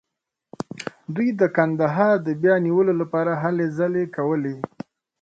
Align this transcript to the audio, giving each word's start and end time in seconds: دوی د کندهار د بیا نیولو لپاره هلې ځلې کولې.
دوی 1.15 1.29
د 1.39 1.41
کندهار 1.57 2.13
د 2.27 2.29
بیا 2.41 2.55
نیولو 2.65 2.93
لپاره 3.01 3.31
هلې 3.43 3.67
ځلې 3.77 4.03
کولې. 4.15 4.55